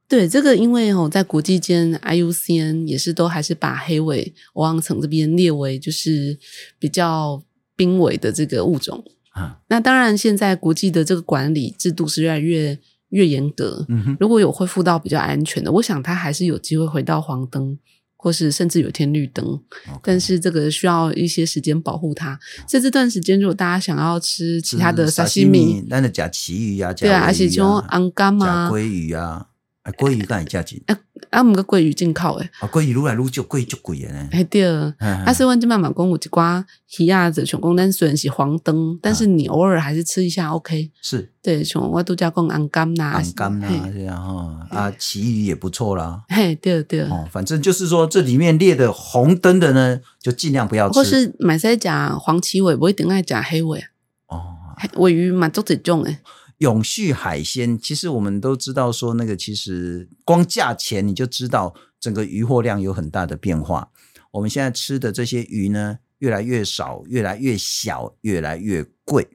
[0.07, 6.39] 对这个，因为哦，在国际间，IUCN 也是都还是把黑尾欧昂橙这边列为就是
[6.79, 7.43] 比较
[7.75, 9.05] 濒危的这个物种。
[9.39, 12.79] 啊，那当然，现在国际的这个管理制度是越来越
[13.11, 13.85] 越严格。
[13.89, 17.79] 嗯，如果有恢复到比较安全的，我想它还是有机会回到黄灯，
[18.17, 19.61] 或是甚至有天绿灯。
[20.03, 22.39] 但是这个需要一些时间保护它。
[22.67, 29.47] 在这段时间，如果大家想要吃其他的沙西米，那的假旗鱼啊，对啊，而且像安干啊，鲑鱼啊。
[29.93, 30.99] 鲑鱼干也价钱，啊
[31.31, 34.29] 啊，毋过鲑鱼进口诶，啊，鲑鱼愈来愈少，鲑鱼足贵诶呢。
[34.33, 34.65] 哎对，
[34.99, 36.65] 啊，所以阮即慢嘛讲有一寡
[36.99, 40.91] 鱼啊子，像讲咱虽然是黄灯，但是你偶尔还是吃一下 OK。
[41.03, 46.23] 是，对，像我都叫讲安甘呐，安甘呐这样哈，啊，旗鱼也不错啦。
[46.29, 50.95] 嘿，对对，哦，反正就是说这里面列的红灯的呢，就尽量不要吃。
[50.95, 53.85] 或是买在讲黄鳍尾，不一定爱讲黑尾。
[54.29, 54.57] 哦，
[54.97, 56.19] 尾鱼嘛，足一种诶。
[56.59, 63.91] 永续海鲜，其实我们都知道，说那个其实光价钱你就知道整个渔获量有很大的变化。
[64.33, 69.29] 我们现在吃的这些鱼呢，越来越少，越来越小，越来越贵。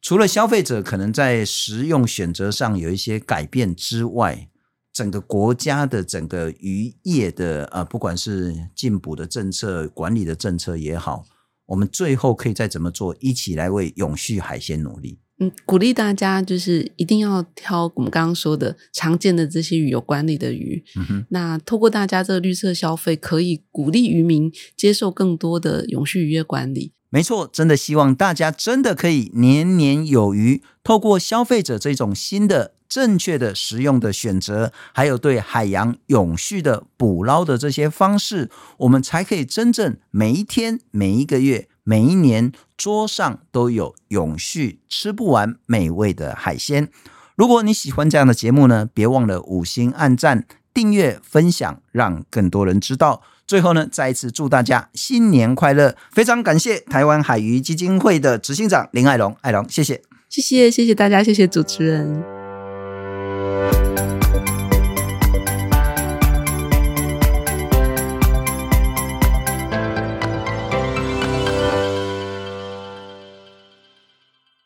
[0.00, 4.48] 除了消费者可能在食用选择上有一些改变之外，
[4.92, 11.24] 整个国家的整个渔业的呃，不管是进补的政策、管理的政策也好，
[11.66, 15.18] 我们最后可以再怎么做，一起来为永续海鲜努力。
[15.40, 20.82] 嗯，鼓励大家就是一定要挑我们刚刚说的常见的这些鱼有管理的鱼。
[20.96, 26.92] 嗯哼，那透过大家这个绿色消费，可以鼓励渔民接受更多的永续渔业管理。
[27.10, 30.62] 没错，真的希望大家真的可以年年有余。
[30.82, 41.68] 透过消费者这种新的、正确的、实用的选择，还有对海洋永续的捕捞的这些方式，我们才可以真正每一天、每一个月。
[41.88, 46.90] 每一年桌上都有永续吃不完美味的海鲜。
[47.34, 53.22] 如果你喜欢这样的节目呢，别忘了五星按赞、订阅、分享，让更多人知道。
[53.46, 55.96] 最后呢，再一次祝大家新年快乐！
[56.12, 62.37] 非常感谢台湾海渔基金会的执行长林爱龙，爱龙，谢谢，谢谢，谢谢大家，谢谢主持人。